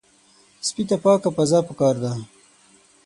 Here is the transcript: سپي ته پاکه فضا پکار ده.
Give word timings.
سپي 0.67 0.83
ته 0.89 0.95
پاکه 1.03 1.29
فضا 1.37 1.59
پکار 1.67 1.95
ده. 2.03 2.11